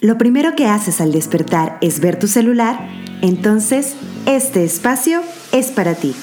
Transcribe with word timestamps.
lo 0.00 0.16
primero 0.16 0.54
que 0.56 0.66
haces 0.66 1.00
al 1.00 1.12
despertar 1.12 1.76
es 1.82 2.00
ver 2.00 2.18
tu 2.18 2.26
celular, 2.26 2.88
entonces 3.20 3.94
este 4.26 4.64
espacio 4.64 5.22
es 5.52 5.70
para 5.70 5.94
ti. 5.94 6.14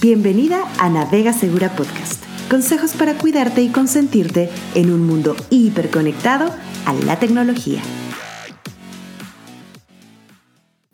Bienvenida 0.00 0.62
a 0.78 0.88
Navega 0.88 1.32
Segura 1.32 1.70
Podcast. 1.70 2.22
Consejos 2.48 2.92
para 2.92 3.14
cuidarte 3.14 3.62
y 3.62 3.68
consentirte 3.68 4.48
en 4.76 4.92
un 4.92 5.04
mundo 5.04 5.34
hiperconectado 5.50 6.54
a 6.86 6.92
la 6.92 7.18
tecnología. 7.18 7.82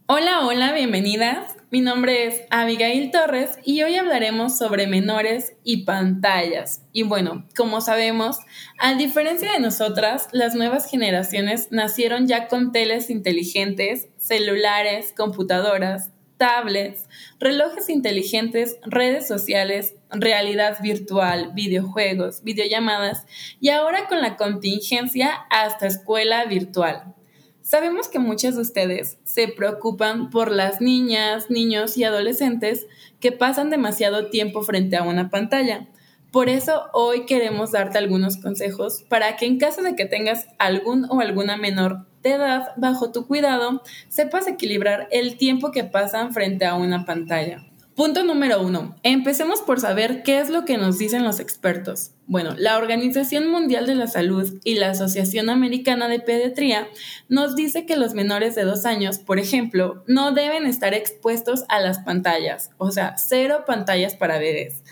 Hola, 0.07 0.47
hola, 0.47 0.73
bienvenidas. 0.73 1.55
Mi 1.75 1.81
nombre 1.81 2.29
es 2.29 2.43
Abigail 2.51 3.11
Torres 3.11 3.59
y 3.65 3.83
hoy 3.83 3.97
hablaremos 3.97 4.57
sobre 4.57 4.87
menores 4.87 5.57
y 5.65 5.79
pantallas. 5.79 6.85
Y 6.93 7.03
bueno, 7.03 7.49
como 7.57 7.81
sabemos, 7.81 8.39
a 8.79 8.95
diferencia 8.95 9.51
de 9.51 9.59
nosotras, 9.59 10.29
las 10.31 10.55
nuevas 10.55 10.89
generaciones 10.89 11.73
nacieron 11.73 12.29
ya 12.29 12.47
con 12.47 12.71
teles 12.71 13.11
inteligentes, 13.11 14.07
celulares, 14.19 15.13
computadoras, 15.17 16.13
tablets, 16.37 17.09
relojes 17.41 17.89
inteligentes, 17.89 18.79
redes 18.85 19.27
sociales, 19.27 19.97
realidad 20.13 20.79
virtual, 20.81 21.55
videojuegos, 21.55 22.45
videollamadas 22.45 23.27
y 23.59 23.71
ahora 23.71 24.07
con 24.07 24.21
la 24.23 24.37
contingencia 24.37 25.33
hasta 25.51 25.89
escuela 25.89 26.45
virtual. 26.45 27.17
Sabemos 27.65 28.09
que 28.09 28.19
muchas 28.19 28.57
de 28.57 28.61
ustedes 28.61 29.17
se 29.25 29.49
preocupan 29.49 30.29
por 30.29 30.51
las 30.51 30.83
niñas, 30.83 31.49
niños 31.49 31.97
y 31.97 32.05
adolescentes 32.05 32.87
que 33.21 33.33
pasan 33.33 33.71
demasiado 33.71 34.29
tiempo 34.29 34.61
frente 34.61 34.99
a 34.99 35.03
una 35.03 35.31
pantalla. 35.31 35.89
Por 36.31 36.51
eso 36.51 36.85
hoy 36.93 37.25
queremos 37.25 37.73
darte 37.73 37.97
algunos 37.97 38.37
consejos 38.37 39.03
para 39.09 39.37
que 39.37 39.47
en 39.47 39.59
caso 39.59 39.81
de 39.81 39.97
que 39.97 40.05
tengas 40.05 40.47
algún 40.59 41.07
o 41.07 41.21
alguna 41.21 41.57
menor 41.57 42.05
de 42.23 42.33
edad 42.33 42.73
bajo 42.77 43.13
tu 43.13 43.27
cuidado, 43.27 43.81
sepas 44.11 44.47
equilibrar 44.47 45.09
el 45.11 45.39
tiempo 45.39 45.71
que 45.71 45.85
pasan 45.85 46.35
frente 46.35 46.67
a 46.67 46.75
una 46.75 47.07
pantalla. 47.07 47.65
Punto 47.97 48.25
número 48.25 48.61
uno. 48.61 48.97
Empecemos 49.05 49.63
por 49.63 49.79
saber 49.79 50.25
qué 50.25 50.41
es 50.41 50.51
lo 50.51 50.65
que 50.65 50.79
nos 50.79 50.99
dicen 50.99 51.23
los 51.23 51.39
expertos. 51.39 52.11
Bueno, 52.27 52.57
la 52.59 52.77
Organización 52.77 53.49
Mundial 53.49 53.87
de 53.87 53.95
la 53.95 54.09
Salud 54.09 54.59
y 54.65 54.75
la 54.75 54.91
Asociación 54.91 55.49
Americana 55.49 56.09
de 56.09 56.19
Pediatría 56.19 56.89
nos 57.29 57.55
dice 57.55 57.87
que 57.87 57.97
los 57.97 58.15
menores 58.15 58.57
de 58.57 58.65
dos 58.65 58.85
años, 58.85 59.21
por 59.21 59.39
ejemplo, 59.39 60.03
no 60.09 60.33
deben 60.33 60.67
estar 60.67 60.93
expuestos 60.93 61.65
a 61.69 61.79
las 61.79 62.01
pantallas, 62.01 62.71
o 62.79 62.91
sea, 62.91 63.17
cero 63.17 63.63
pantallas 63.65 64.17
para 64.17 64.39
bebés. 64.39 64.83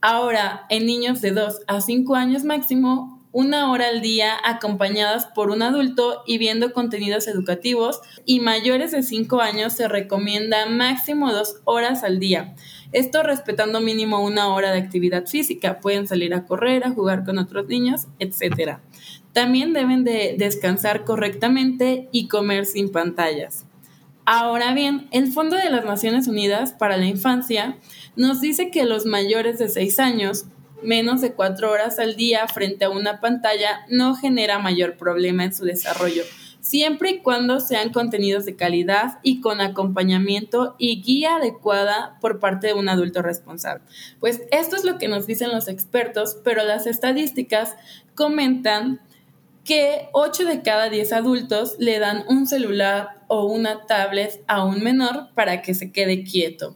Ahora, 0.00 0.66
en 0.68 0.86
niños 0.86 1.20
de 1.20 1.32
2 1.32 1.62
a 1.66 1.80
5 1.80 2.14
años 2.14 2.44
máximo, 2.44 3.17
una 3.32 3.70
hora 3.70 3.88
al 3.88 4.00
día 4.00 4.32
acompañadas 4.44 5.26
por 5.26 5.50
un 5.50 5.62
adulto 5.62 6.22
y 6.26 6.38
viendo 6.38 6.72
contenidos 6.72 7.28
educativos 7.28 8.00
y 8.24 8.40
mayores 8.40 8.92
de 8.92 9.02
5 9.02 9.40
años 9.40 9.74
se 9.74 9.88
recomienda 9.88 10.66
máximo 10.66 11.32
dos 11.32 11.56
horas 11.64 12.04
al 12.04 12.18
día. 12.18 12.54
Esto 12.92 13.22
respetando 13.22 13.80
mínimo 13.80 14.24
una 14.24 14.48
hora 14.48 14.72
de 14.72 14.78
actividad 14.78 15.26
física. 15.26 15.78
Pueden 15.80 16.06
salir 16.06 16.32
a 16.32 16.46
correr, 16.46 16.84
a 16.84 16.90
jugar 16.90 17.24
con 17.24 17.38
otros 17.38 17.66
niños, 17.66 18.06
etc. 18.18 18.78
También 19.32 19.74
deben 19.74 20.04
de 20.04 20.34
descansar 20.38 21.04
correctamente 21.04 22.08
y 22.12 22.28
comer 22.28 22.64
sin 22.64 22.90
pantallas. 22.90 23.66
Ahora 24.24 24.74
bien, 24.74 25.08
el 25.10 25.32
Fondo 25.32 25.56
de 25.56 25.70
las 25.70 25.84
Naciones 25.84 26.28
Unidas 26.28 26.72
para 26.72 26.96
la 26.96 27.06
Infancia 27.06 27.78
nos 28.16 28.40
dice 28.40 28.70
que 28.70 28.84
los 28.84 29.06
mayores 29.06 29.58
de 29.58 29.68
6 29.68 29.98
años 30.00 30.46
menos 30.82 31.20
de 31.20 31.32
cuatro 31.32 31.70
horas 31.70 31.98
al 31.98 32.16
día 32.16 32.46
frente 32.48 32.84
a 32.84 32.90
una 32.90 33.20
pantalla 33.20 33.86
no 33.88 34.14
genera 34.14 34.58
mayor 34.58 34.96
problema 34.96 35.44
en 35.44 35.52
su 35.52 35.64
desarrollo, 35.64 36.22
siempre 36.60 37.10
y 37.10 37.18
cuando 37.18 37.60
sean 37.60 37.92
contenidos 37.92 38.44
de 38.44 38.56
calidad 38.56 39.18
y 39.22 39.40
con 39.40 39.60
acompañamiento 39.60 40.74
y 40.78 41.02
guía 41.02 41.36
adecuada 41.36 42.18
por 42.20 42.40
parte 42.40 42.68
de 42.68 42.74
un 42.74 42.88
adulto 42.88 43.22
responsable. 43.22 43.82
Pues 44.20 44.42
esto 44.50 44.76
es 44.76 44.84
lo 44.84 44.98
que 44.98 45.08
nos 45.08 45.26
dicen 45.26 45.50
los 45.50 45.68
expertos, 45.68 46.38
pero 46.44 46.64
las 46.64 46.86
estadísticas 46.86 47.74
comentan 48.14 49.00
que 49.64 50.08
8 50.12 50.46
de 50.46 50.62
cada 50.62 50.88
10 50.88 51.12
adultos 51.12 51.76
le 51.78 51.98
dan 51.98 52.24
un 52.26 52.46
celular 52.46 53.20
o 53.26 53.44
una 53.44 53.86
tablet 53.86 54.42
a 54.46 54.64
un 54.64 54.82
menor 54.82 55.28
para 55.34 55.60
que 55.60 55.74
se 55.74 55.92
quede 55.92 56.24
quieto. 56.24 56.74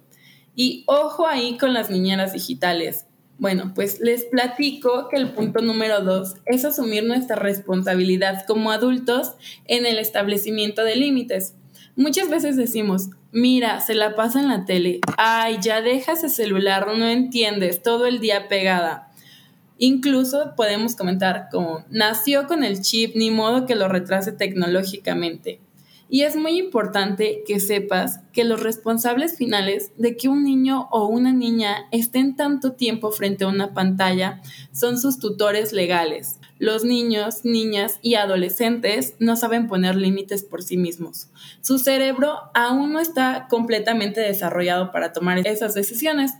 Y 0.55 0.85
ojo 0.87 1.27
ahí 1.27 1.57
con 1.57 1.73
las 1.73 1.89
niñeras 1.89 2.35
digitales. 2.35 3.07
Bueno, 3.43 3.73
pues 3.75 3.99
les 3.99 4.27
platico 4.27 5.09
que 5.09 5.17
el 5.17 5.33
punto 5.33 5.63
número 5.63 6.01
dos 6.01 6.37
es 6.47 6.65
asumir 6.65 7.03
nuestra 7.03 7.35
responsabilidad 7.35 8.45
como 8.47 8.71
adultos 8.71 9.33
en 9.65 9.85
el 9.85 9.99
establecimiento 9.99 10.85
de 10.85 10.95
límites. 10.95 11.57
Muchas 11.97 12.31
veces 12.31 12.57
decimos, 12.57 13.09
mira, 13.33 13.81
se 13.81 13.97
la 13.97 14.15
pasa 14.15 14.39
en 14.39 14.47
la 14.47 14.65
tele, 14.65 15.01
ay, 15.19 15.57
ya 15.61 15.83
deja 15.83 16.13
ese 16.13 16.29
celular, 16.29 16.87
no 16.97 17.09
entiendes, 17.09 17.83
todo 17.83 18.07
el 18.07 18.21
día 18.21 18.47
pegada. 18.47 19.11
Incluso 19.77 20.53
podemos 20.57 20.95
comentar 20.95 21.49
como, 21.51 21.85
nació 21.91 22.47
con 22.47 22.63
el 22.63 22.81
chip, 22.81 23.17
ni 23.17 23.33
modo 23.33 23.67
que 23.67 23.75
lo 23.75 23.89
retrase 23.89 24.31
tecnológicamente. 24.31 25.59
Y 26.15 26.25
es 26.25 26.37
muy 26.37 26.59
importante 26.59 27.43
que 27.47 27.59
sepas 27.59 28.21
que 28.35 28.45
los 28.45 28.63
responsables 28.63 29.35
finales 29.39 29.93
de 29.97 30.15
que 30.15 30.29
un 30.29 30.45
niño 30.45 30.87
o 30.91 31.07
una 31.07 31.33
niña 31.33 31.87
estén 31.91 32.37
tanto 32.37 32.73
tiempo 32.73 33.13
frente 33.13 33.45
a 33.45 33.49
una 33.49 33.73
pantalla 33.73 34.43
son 34.73 34.99
sus 34.99 35.19
tutores 35.19 35.73
legales. 35.73 36.39
Los 36.59 36.85
niños, 36.85 37.47
niñas 37.47 37.99
y 38.03 38.17
adolescentes 38.17 39.15
no 39.21 39.37
saben 39.37 39.69
poner 39.69 39.97
límites 39.97 40.43
por 40.43 40.63
sí 40.63 40.77
mismos. 40.77 41.31
Su 41.63 41.79
cerebro 41.79 42.35
aún 42.53 42.93
no 42.93 43.01
está 43.01 43.47
completamente 43.49 44.21
desarrollado 44.21 44.93
para 44.93 45.15
tomar 45.15 45.39
esas 45.47 45.73
decisiones, 45.73 46.33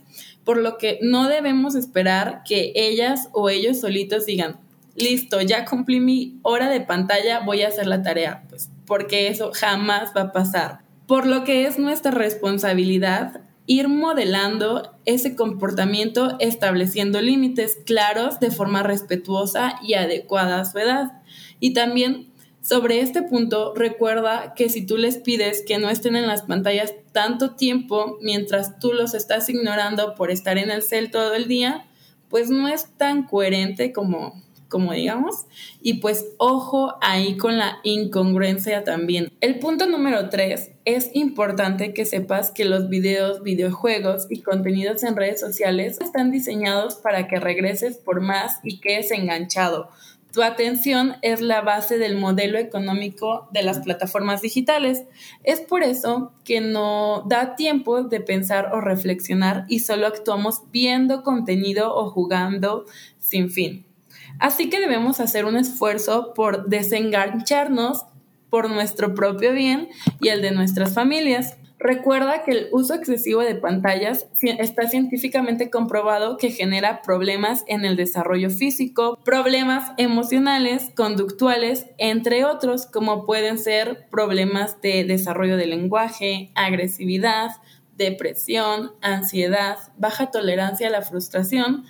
por 0.43 0.57
lo 0.57 0.77
que 0.77 0.99
no 1.01 1.27
debemos 1.27 1.73
esperar 1.73 2.43
que 2.45 2.73
ellas 2.75 3.27
o 3.31 3.49
ellos 3.49 3.79
solitos 3.79 4.27
digan, 4.27 4.59
listo, 4.95 5.41
ya 5.41 5.65
cumplí 5.65 5.99
mi 5.99 6.37
hora 6.43 6.69
de 6.69 6.81
pantalla, 6.81 7.39
voy 7.39 7.63
a 7.63 7.69
hacer 7.69 7.87
la 7.87 8.03
tarea. 8.03 8.43
Pues 8.49 8.69
porque 8.85 9.27
eso 9.27 9.51
jamás 9.53 10.11
va 10.15 10.21
a 10.21 10.31
pasar. 10.31 10.79
Por 11.07 11.25
lo 11.25 11.43
que 11.43 11.65
es 11.65 11.79
nuestra 11.79 12.11
responsabilidad 12.11 13.41
ir 13.65 13.87
modelando 13.87 14.97
ese 15.05 15.35
comportamiento 15.35 16.35
estableciendo 16.39 17.21
límites 17.21 17.77
claros 17.85 18.39
de 18.39 18.51
forma 18.51 18.83
respetuosa 18.83 19.79
y 19.81 19.93
adecuada 19.93 20.59
a 20.59 20.65
su 20.65 20.79
edad. 20.79 21.21
Y 21.59 21.73
también 21.73 22.33
sobre 22.63 23.01
este 23.01 23.21
punto, 23.21 23.73
recuerda 23.75 24.53
que 24.55 24.69
si 24.69 24.85
tú 24.85 24.95
les 24.95 25.17
pides 25.17 25.63
que 25.67 25.79
no 25.79 25.89
estén 25.89 26.15
en 26.15 26.27
las 26.27 26.43
pantallas 26.43 26.95
tanto 27.11 27.55
tiempo 27.55 28.17
mientras 28.21 28.79
tú 28.79 28.93
los 28.93 29.13
estás 29.13 29.49
ignorando 29.49 30.15
por 30.15 30.31
estar 30.31 30.57
en 30.57 30.71
el 30.71 30.81
cel 30.81 31.11
todo 31.11 31.33
el 31.33 31.49
día, 31.49 31.85
pues 32.29 32.49
no 32.49 32.69
es 32.69 32.87
tan 32.95 33.23
coherente 33.23 33.91
como, 33.91 34.41
como 34.73 34.91
digamos. 34.91 35.45
Y 35.83 35.99
pues 35.99 36.25
ojo 36.39 36.95
ahí 36.99 37.37
con 37.37 37.59
la 37.59 37.77
incongruencia 37.83 38.83
también. 38.83 39.31
El 39.39 39.59
punto 39.59 39.85
número 39.85 40.29
tres, 40.29 40.71
es 40.83 41.11
importante 41.13 41.93
que 41.93 42.05
sepas 42.05 42.49
que 42.49 42.65
los 42.65 42.89
videos, 42.89 43.43
videojuegos 43.43 44.25
y 44.31 44.41
contenidos 44.41 45.03
en 45.03 45.15
redes 45.15 45.39
sociales 45.39 46.01
están 46.01 46.31
diseñados 46.31 46.95
para 46.95 47.27
que 47.27 47.39
regreses 47.39 47.97
por 47.97 48.19
más 48.19 48.59
y 48.63 48.79
quedes 48.79 49.11
enganchado. 49.11 49.89
Tu 50.33 50.41
atención 50.41 51.17
es 51.21 51.41
la 51.41 51.61
base 51.61 51.99
del 51.99 52.17
modelo 52.17 52.57
económico 52.57 53.47
de 53.51 53.61
las 53.61 53.81
plataformas 53.81 54.41
digitales. 54.41 55.03
Es 55.43 55.61
por 55.61 55.83
eso 55.83 56.33
que 56.43 56.59
no 56.59 57.23
da 57.29 57.55
tiempo 57.55 58.01
de 58.01 58.19
pensar 58.19 58.71
o 58.73 58.81
reflexionar 58.81 59.65
y 59.69 59.79
solo 59.81 60.07
actuamos 60.07 60.63
viendo 60.71 61.21
contenido 61.21 61.95
o 61.95 62.09
jugando 62.09 62.85
sin 63.19 63.51
fin. 63.51 63.85
Así 64.39 64.69
que 64.69 64.79
debemos 64.79 65.19
hacer 65.19 65.45
un 65.45 65.57
esfuerzo 65.57 66.33
por 66.33 66.67
desengancharnos 66.67 68.05
por 68.49 68.69
nuestro 68.69 69.15
propio 69.15 69.51
bien 69.51 69.89
y 70.19 70.29
el 70.29 70.41
de 70.41 70.51
nuestras 70.51 70.93
familias. 70.93 71.57
Recuerda 71.79 72.43
que 72.43 72.51
el 72.51 72.67
uso 72.71 72.93
excesivo 72.93 73.41
de 73.41 73.55
pantallas 73.55 74.27
está 74.41 74.87
científicamente 74.87 75.69
comprobado 75.69 76.37
que 76.37 76.51
genera 76.51 77.01
problemas 77.01 77.65
en 77.67 77.83
el 77.83 77.97
desarrollo 77.97 78.49
físico, 78.49 79.19
problemas 79.25 79.91
emocionales, 79.97 80.91
conductuales, 80.95 81.87
entre 81.97 82.45
otros, 82.45 82.85
como 82.85 83.25
pueden 83.25 83.57
ser 83.57 84.07
problemas 84.09 84.79
de 84.81 85.03
desarrollo 85.03 85.57
del 85.57 85.71
lenguaje, 85.71 86.51
agresividad, 86.55 87.51
depresión, 87.97 88.91
ansiedad, 89.01 89.77
baja 89.97 90.31
tolerancia 90.31 90.87
a 90.87 90.91
la 90.91 91.01
frustración, 91.01 91.85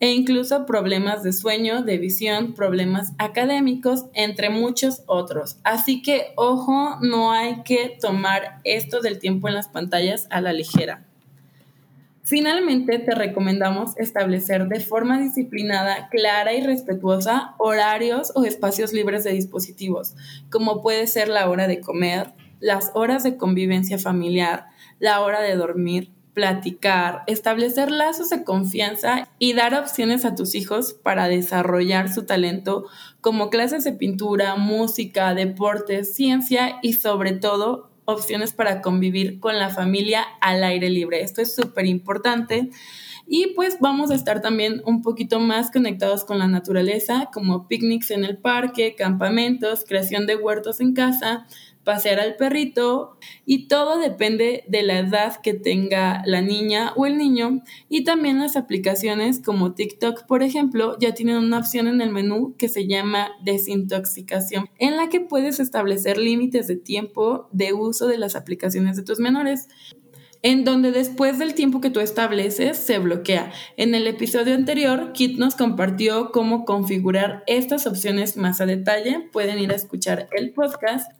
e 0.00 0.10
incluso 0.12 0.64
problemas 0.64 1.22
de 1.22 1.34
sueño, 1.34 1.82
de 1.82 1.98
visión, 1.98 2.54
problemas 2.54 3.12
académicos, 3.18 4.06
entre 4.14 4.48
muchos 4.48 5.02
otros. 5.06 5.58
Así 5.62 6.00
que, 6.00 6.32
ojo, 6.36 6.96
no 7.02 7.32
hay 7.32 7.62
que 7.62 7.96
tomar 8.00 8.60
esto 8.64 9.00
del 9.00 9.18
tiempo 9.18 9.48
en 9.48 9.54
las 9.54 9.68
pantallas 9.68 10.26
a 10.30 10.40
la 10.40 10.54
ligera. 10.54 11.06
Finalmente, 12.22 12.98
te 12.98 13.14
recomendamos 13.14 13.96
establecer 13.98 14.68
de 14.68 14.80
forma 14.80 15.20
disciplinada, 15.20 16.08
clara 16.10 16.54
y 16.54 16.62
respetuosa 16.62 17.54
horarios 17.58 18.32
o 18.34 18.44
espacios 18.44 18.92
libres 18.92 19.24
de 19.24 19.32
dispositivos, 19.32 20.14
como 20.50 20.80
puede 20.80 21.08
ser 21.08 21.28
la 21.28 21.50
hora 21.50 21.66
de 21.66 21.80
comer, 21.80 22.32
las 22.60 22.92
horas 22.94 23.22
de 23.22 23.36
convivencia 23.36 23.98
familiar, 23.98 24.66
la 24.98 25.20
hora 25.22 25.40
de 25.40 25.56
dormir, 25.56 26.12
platicar, 26.32 27.22
establecer 27.26 27.90
lazos 27.90 28.30
de 28.30 28.44
confianza 28.44 29.28
y 29.38 29.52
dar 29.52 29.74
opciones 29.74 30.24
a 30.24 30.34
tus 30.34 30.54
hijos 30.54 30.94
para 30.94 31.28
desarrollar 31.28 32.12
su 32.12 32.24
talento 32.24 32.86
como 33.20 33.50
clases 33.50 33.84
de 33.84 33.92
pintura, 33.92 34.56
música, 34.56 35.34
deportes, 35.34 36.14
ciencia 36.14 36.78
y 36.82 36.94
sobre 36.94 37.32
todo 37.32 37.90
opciones 38.04 38.52
para 38.52 38.80
convivir 38.80 39.40
con 39.40 39.58
la 39.58 39.70
familia 39.70 40.24
al 40.40 40.64
aire 40.64 40.90
libre. 40.90 41.22
Esto 41.22 41.42
es 41.42 41.54
súper 41.54 41.86
importante. 41.86 42.70
Y 43.32 43.52
pues 43.54 43.78
vamos 43.78 44.10
a 44.10 44.16
estar 44.16 44.42
también 44.42 44.82
un 44.84 45.02
poquito 45.02 45.38
más 45.38 45.70
conectados 45.70 46.24
con 46.24 46.40
la 46.40 46.48
naturaleza, 46.48 47.30
como 47.32 47.68
picnics 47.68 48.10
en 48.10 48.24
el 48.24 48.38
parque, 48.38 48.96
campamentos, 48.96 49.84
creación 49.86 50.26
de 50.26 50.34
huertos 50.34 50.80
en 50.80 50.94
casa, 50.94 51.46
pasear 51.84 52.18
al 52.18 52.34
perrito. 52.34 53.16
Y 53.46 53.68
todo 53.68 54.00
depende 54.00 54.64
de 54.66 54.82
la 54.82 54.98
edad 54.98 55.36
que 55.40 55.54
tenga 55.54 56.24
la 56.26 56.40
niña 56.40 56.92
o 56.96 57.06
el 57.06 57.18
niño. 57.18 57.62
Y 57.88 58.02
también 58.02 58.40
las 58.40 58.56
aplicaciones 58.56 59.40
como 59.40 59.74
TikTok, 59.74 60.26
por 60.26 60.42
ejemplo, 60.42 60.96
ya 60.98 61.14
tienen 61.14 61.36
una 61.36 61.58
opción 61.58 61.86
en 61.86 62.00
el 62.00 62.10
menú 62.10 62.56
que 62.58 62.68
se 62.68 62.88
llama 62.88 63.30
desintoxicación, 63.44 64.68
en 64.80 64.96
la 64.96 65.08
que 65.08 65.20
puedes 65.20 65.60
establecer 65.60 66.18
límites 66.18 66.66
de 66.66 66.74
tiempo 66.74 67.48
de 67.52 67.74
uso 67.74 68.08
de 68.08 68.18
las 68.18 68.34
aplicaciones 68.34 68.96
de 68.96 69.04
tus 69.04 69.20
menores 69.20 69.68
en 70.42 70.64
donde 70.64 70.90
después 70.90 71.38
del 71.38 71.54
tiempo 71.54 71.80
que 71.80 71.90
tú 71.90 72.00
estableces 72.00 72.78
se 72.78 72.98
bloquea. 72.98 73.52
En 73.76 73.94
el 73.94 74.06
episodio 74.06 74.54
anterior, 74.54 75.12
Kit 75.12 75.38
nos 75.38 75.54
compartió 75.54 76.32
cómo 76.32 76.64
configurar 76.64 77.44
estas 77.46 77.86
opciones 77.86 78.36
más 78.36 78.60
a 78.60 78.66
detalle. 78.66 79.28
Pueden 79.32 79.58
ir 79.58 79.70
a 79.70 79.76
escuchar 79.76 80.28
el 80.32 80.52
podcast. 80.52 81.10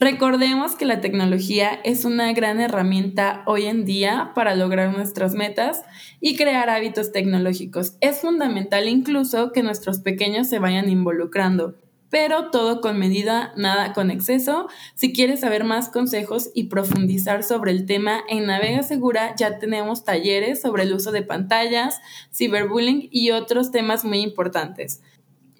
Recordemos 0.00 0.74
que 0.74 0.86
la 0.86 1.00
tecnología 1.00 1.80
es 1.84 2.04
una 2.04 2.32
gran 2.32 2.60
herramienta 2.60 3.44
hoy 3.46 3.66
en 3.66 3.84
día 3.84 4.32
para 4.34 4.56
lograr 4.56 4.92
nuestras 4.92 5.34
metas 5.34 5.84
y 6.20 6.36
crear 6.36 6.68
hábitos 6.68 7.12
tecnológicos. 7.12 7.96
Es 8.00 8.18
fundamental 8.18 8.88
incluso 8.88 9.52
que 9.52 9.62
nuestros 9.62 10.00
pequeños 10.00 10.48
se 10.48 10.58
vayan 10.58 10.88
involucrando, 10.88 11.76
pero 12.14 12.52
todo 12.52 12.80
con 12.80 12.96
medida, 12.96 13.52
nada 13.56 13.92
con 13.92 14.12
exceso. 14.12 14.68
Si 14.94 15.12
quieres 15.12 15.40
saber 15.40 15.64
más 15.64 15.88
consejos 15.88 16.48
y 16.54 16.68
profundizar 16.68 17.42
sobre 17.42 17.72
el 17.72 17.86
tema 17.86 18.20
en 18.28 18.46
Navega 18.46 18.84
Segura, 18.84 19.34
ya 19.36 19.58
tenemos 19.58 20.04
talleres 20.04 20.62
sobre 20.62 20.84
el 20.84 20.94
uso 20.94 21.10
de 21.10 21.22
pantallas, 21.22 22.00
ciberbullying 22.32 23.08
y 23.10 23.32
otros 23.32 23.72
temas 23.72 24.04
muy 24.04 24.20
importantes. 24.20 25.02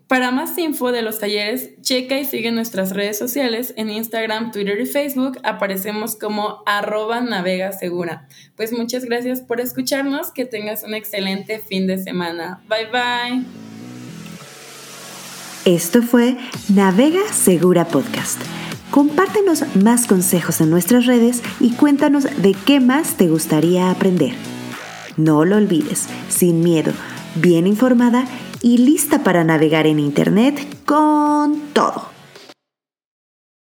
Para 0.06 0.30
más 0.30 0.56
info 0.56 0.92
de 0.92 1.02
los 1.02 1.18
talleres, 1.18 1.70
checa 1.80 2.20
y 2.20 2.24
sigue 2.24 2.52
nuestras 2.52 2.92
redes 2.92 3.18
sociales 3.18 3.74
en 3.76 3.90
Instagram, 3.90 4.52
Twitter 4.52 4.80
y 4.80 4.86
Facebook. 4.86 5.40
Aparecemos 5.42 6.14
como 6.14 6.62
arroba 6.66 7.20
navega 7.20 7.72
segura. 7.72 8.28
Pues 8.54 8.70
muchas 8.70 9.06
gracias 9.06 9.40
por 9.40 9.60
escucharnos. 9.60 10.30
Que 10.30 10.44
tengas 10.44 10.84
un 10.84 10.94
excelente 10.94 11.58
fin 11.58 11.88
de 11.88 11.98
semana. 11.98 12.62
Bye 12.68 12.86
bye. 12.92 13.63
Esto 15.64 16.02
fue 16.02 16.36
Navega 16.68 17.32
Segura 17.32 17.86
Podcast. 17.86 18.38
Compártenos 18.90 19.64
más 19.76 20.06
consejos 20.06 20.60
en 20.60 20.68
nuestras 20.68 21.06
redes 21.06 21.42
y 21.58 21.70
cuéntanos 21.70 22.24
de 22.24 22.54
qué 22.66 22.80
más 22.80 23.14
te 23.16 23.28
gustaría 23.28 23.90
aprender. 23.90 24.34
No 25.16 25.46
lo 25.46 25.56
olvides, 25.56 26.06
sin 26.28 26.60
miedo, 26.60 26.92
bien 27.36 27.66
informada 27.66 28.26
y 28.60 28.76
lista 28.76 29.24
para 29.24 29.42
navegar 29.42 29.86
en 29.86 30.00
Internet 30.00 30.58
con 30.84 31.58
todo. 31.72 32.13